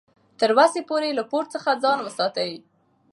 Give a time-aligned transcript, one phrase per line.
[0.39, 2.53] تر وسې پورې له پور څخه ځان وساتئ.